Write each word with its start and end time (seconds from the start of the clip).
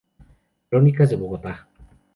Crónicas 0.69 1.11
de 1.11 1.15
Bogotá. 1.15 1.67